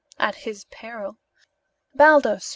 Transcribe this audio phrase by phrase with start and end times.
[0.17, 1.19] "At his peril"
[1.93, 2.49] "Baldos!"